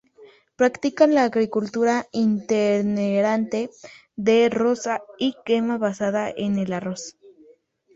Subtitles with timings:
[0.55, 3.69] Practican una agricultura itinerante
[4.15, 7.17] de roza y quema basada en el arroz.